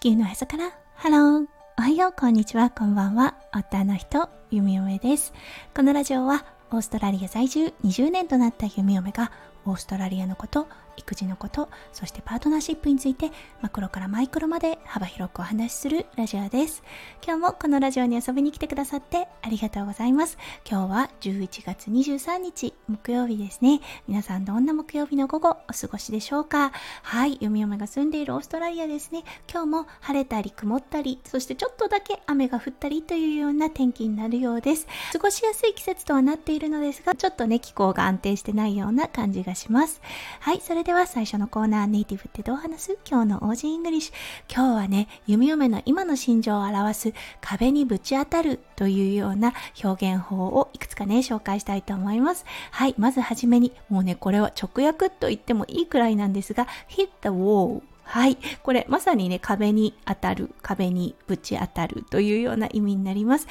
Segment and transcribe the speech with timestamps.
[0.00, 0.70] 地球のへそから。
[0.94, 1.46] ハロー。
[1.76, 2.12] おはよう。
[2.12, 2.70] こんにちは。
[2.70, 3.34] こんばんは。
[3.52, 4.28] 夫の人。
[4.48, 5.32] 弓嫁です。
[5.74, 7.74] このラジオはオーストラリア在住。
[7.82, 9.32] 20年となった弓嫁が
[9.68, 10.66] オーストラリアのこと
[10.96, 13.30] 育児のことそしてパートナーシップについて
[13.62, 16.82] マクロからマイクロまで幅広くお話しするラジオです。
[17.24, 20.38] 今日もこのラジオに遊びに来てくださってありがとうございます。
[20.68, 23.80] 今日は11月23日木曜日ですね。
[24.08, 26.72] 皆さんどんな木曜日の午後お過ごしでしょうか？
[27.02, 29.22] はい弓嫁が住んでいるオーストラリアですね。
[29.48, 34.88] 今日も晴れたり曇ったりそしてちょっとだけ雨が降ったりというような天気になるようです。
[35.12, 40.00] 過ごしやすい季節とはなっているのですがちょっとね気候が安定してないような感じがします
[40.40, 42.98] はいそれでは最初のコーナーネイティブってどう話す？
[43.08, 44.14] 今日の OG イングリッシュ
[44.54, 58.38] 今日はね弓嫁の今の心情を表す壁にぶち当たるというような表現法をいくつかね紹介したいと思いますはいまずはじめにもうねこれは直訳と言ってもいいくらいなんですが hit the wall はい。
[58.62, 63.46] これ、まさにね、壁に当たる、壁にぶち当たるというような意味になります。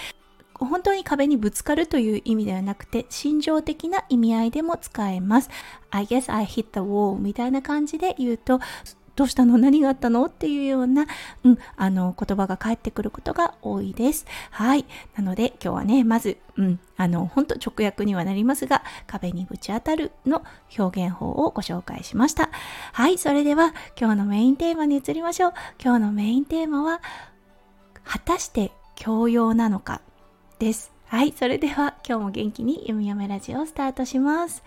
[0.59, 5.49] 本当に壁にぶつかるという意味ではなくて、心情的な意味合いでも使えます。
[5.91, 8.59] I guess I hit the wall みたいな感じで言うと、
[9.15, 9.57] どうしたの？
[9.57, 10.25] 何があったの？
[10.25, 11.07] っていうような、
[11.43, 14.27] うん、あの、言葉が返ってくることが多いです。
[14.51, 14.85] はい。
[15.15, 20.43] なので、今日はね、まず、うん、あの、本当直訳にはなりますが、壁にぶち当たるの
[20.77, 22.51] 表現法をご紹介しました。
[22.93, 23.17] はい。
[23.17, 25.53] それでは、今日のメインテーマに移りましょう。
[25.83, 27.01] 今日のメインテーマは、
[28.03, 30.01] 果たして教養なのか？
[30.59, 30.91] です。
[31.05, 34.63] はい、それでは今日も元気に読み読めラジオをスタートします。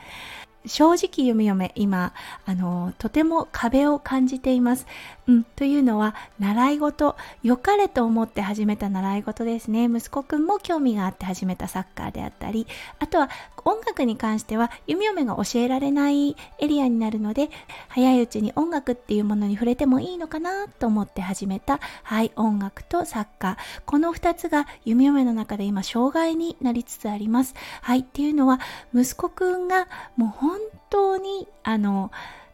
[0.67, 2.13] 正直読み読め今
[2.45, 4.87] あのとても壁を感じています、
[5.27, 12.67] うん、というのは習い事良かれと思って始めた習い事ですね息子くんも興味があって始めたサッカーであったり
[12.99, 13.31] あとは
[13.65, 17.51] 音楽に関しては弓嫁が教えられないエリアになるので
[17.89, 23.57] 早いうちに音楽っていうものに触れてもいいのかなと思って始めたはい音楽とサッカー。
[23.87, 27.55] この2つが弓嫁の中で今障害になりつつあります。
[27.83, 28.61] はいっていうのは
[28.95, 32.11] 息子くんがもう本当にあの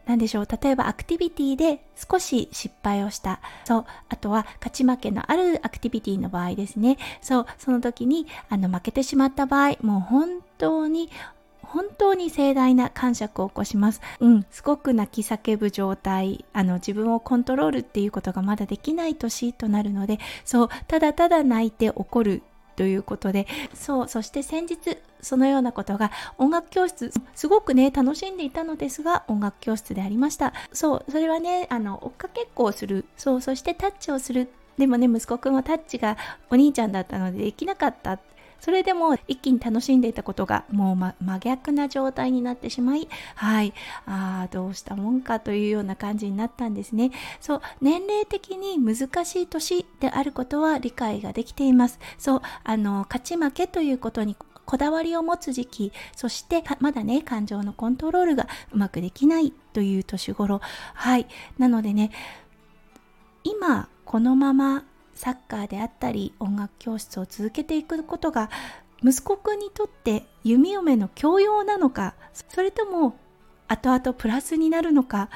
[0.07, 0.47] 何でしょう。
[0.49, 3.41] 例えばアクティビティで少し失敗をした。
[3.65, 3.85] そう。
[4.09, 6.97] あとは勝ち負けのあるアクティビティの場合ですね。
[7.21, 7.45] そう。
[7.57, 11.09] その時にあの負けてしまった場合もう本当に
[11.67, 14.01] 本当に盛大な感触を起こします。
[14.21, 22.43] うん、すごく泣き叫ぶ状態、あの自分をコントロールっていうことがまだできない年となるので、そう、ただただ泣いて怒る
[22.77, 30.53] ということでそうそして先日そのようなことが音楽教室すごくね楽しんでいたのですが音楽教室でありました。
[30.71, 33.05] そうそれはねあの追っかけっこをする。
[33.17, 34.47] そうそしてタッチをする。
[34.77, 36.17] でもね息子くんはタッチが
[36.51, 38.19] お兄ちゃんだったのでできなかった。
[38.59, 43.73] それでも一気に楽しんでいたことがもう、ま、真逆な状態になってしまいはい
[44.05, 47.11] ああどうしたもんかというような感じになったんですね。
[47.39, 51.99] そう年齢的に難しい年であることは理解ができています。
[52.17, 54.35] そうあの勝ち負けということに
[54.65, 60.61] こだわりを持つ時期そしてまだね感情のコントロールがうまくできないという年頃。
[60.93, 61.27] はい。
[61.57, 62.11] なのでね
[63.43, 64.83] 今このまま
[65.17, 68.49] サッカーであったり音楽教室を続けていくことが
[69.03, 72.13] 息子くんにとって弓嫁の教養なのか
[72.49, 73.17] それとも
[73.67, 75.29] 後々プラスになるのか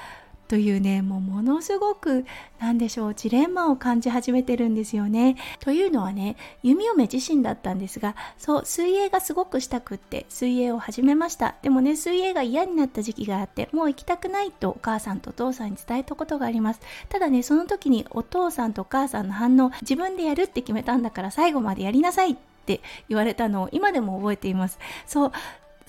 [0.52, 2.26] というねもうものすごく
[2.60, 5.38] 何でしょうジレンマを感じ始めてるんですよね。
[5.62, 11.56] というのはね弓嫁自身だったんですがそう水泳がすごくしたくって水泳を始めました。
[11.62, 16.82] でもね水泳が嫌になった時期があってもう行きたくないとお母さんとお父さんに伝えたことがあります。
[17.08, 22.36] ただねその時にお父さんとお母さんの反応自分でやるって決めたんだから最後までやりなさいっ
[22.66, 24.80] て言われたのを今でも覚えています。
[25.08, 25.32] そう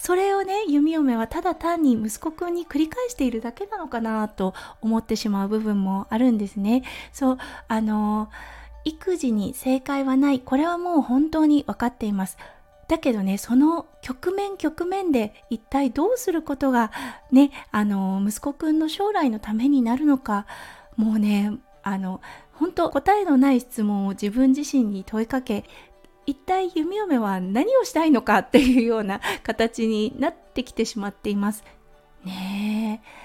[0.02, 6.82] それをね弓嫁はただ単に息子くんに繰り返しているだけなのかなと思ってしまう部分もあるんですね。
[7.12, 8.28] そうあの
[8.84, 10.40] 育児に正解はない。
[10.40, 12.36] これはもう本当に分かっています。
[12.88, 16.90] だけどねその局面局面で一体どうすることが
[17.30, 20.46] ねあの息子くんの将来のためになるのか。
[20.96, 21.52] もうね
[21.84, 22.20] あの
[22.54, 25.64] 本当答えのない質問を自分自身に問いかけ
[26.26, 31.64] 一体弓嫁は何をしたいのかっていうような形になってきてしまっています。
[32.24, 33.22] ねえ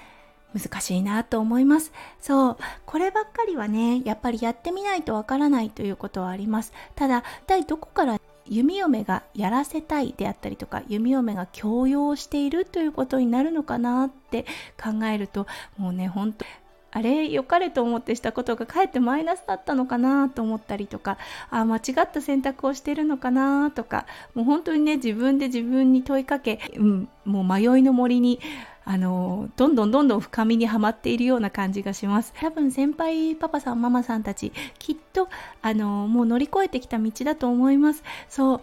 [0.58, 1.92] 難しいなと思います。
[2.20, 2.56] そう、
[2.86, 6.72] こればっかりはね、やっぱりやってみないとわからないということはあります。
[6.94, 14.46] ただ、一体どこから弓嫁がやらせたいであったりとか、弓嫁が強要しているということになるのかなって
[14.82, 15.46] 考えると、
[15.76, 16.44] もうね、本当
[16.90, 21.18] あれ良かれと思ってしたことがかえってマイナスだったのかなと思ったりとか
[21.50, 28.40] あ間違った選択をしてるのかなとかもう本当にね自分で自分に問いかけ、うん、もう迷いの森に
[28.84, 32.32] あのどんどんどんどん深みにはまっているような感じがします。
[32.40, 35.28] 多分先輩パパさんママさんたちきっと
[35.60, 38.02] あのもう乗り越えてきた道だと思います。
[38.30, 38.60] そう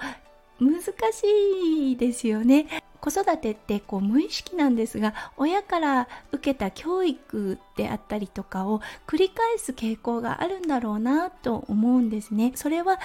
[0.60, 2.66] 難しいですよね。
[3.06, 12.54] 子育てってこう無意識なんですが親から受けた教育であったりとかを繰り返す傾向があるんだろうなと思うんですね。
[12.56, 13.00] それは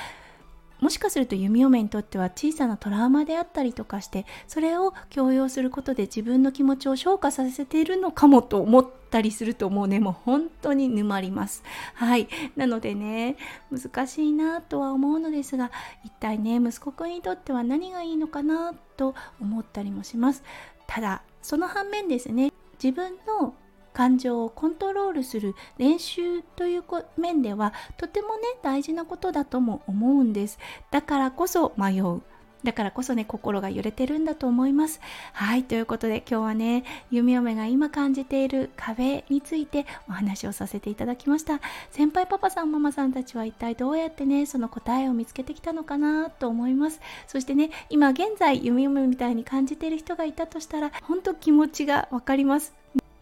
[0.80, 11.62] もしかすると弓嫁にとっては小さなトラウマであったりとかしてそれを強要することで自分の気持ちを消化させているのかもと思ったりするともうねもう本当に沼ります。
[11.94, 12.28] はい。
[12.56, 13.36] なのでね
[13.70, 15.70] 難しいなとは思うのですが
[16.04, 20.42] 一体ね息子くんにとっては何がいいのかなと思ったりもします。
[20.86, 22.52] ただその反面ですね
[22.82, 23.54] 自分の
[23.92, 26.84] 感情をコントロールする練習という
[27.16, 30.58] 面ではとてもね大事なことだとも思うんです。
[30.90, 32.22] だからこそ迷う。
[32.62, 35.00] だからこそね心が揺れてるんだと思います。
[35.32, 41.60] はいということで今日はね弓嫁が今感じている壁についてお話をさせていただきました。
[41.90, 47.00] 先輩パパさんママさんたちは一体どうやってねその答えを見つけてきたのかなと思います。
[47.26, 52.79] そしてね今現在弓嫁みたいに感じている人がいたとしたら本当気持ちがわかります。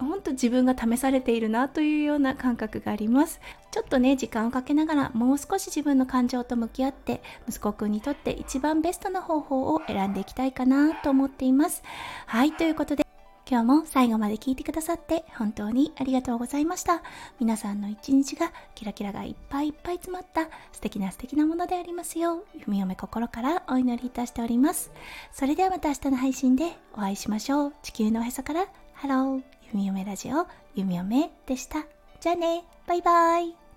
[0.08, 3.40] 本当自分が試されているなというような感覚があります。
[3.70, 11.82] ちょっとね時間をかけながらもう少し自分の感情と向き合って息子くんにとって一番ベストな方法を選んでいきたいかなと思っています。
[12.26, 13.06] はいということで
[13.50, 17.02] 今日も最後まで聞いてくださって本当にありがとうございました。
[17.40, 24.90] 皆さんの一日がキラキラがいっぱいいっぱい詰まった素敵な素敵なものでありますよう弓嫁心からお祈りいたしております。
[25.32, 27.72] それではまた明日の配信でお会いしましょう。
[27.82, 29.57] 地球のおへそからハロー。
[29.72, 31.84] 弓嫁ラジオ弓嫁でした。
[32.20, 33.67] じゃあね、バイバイ。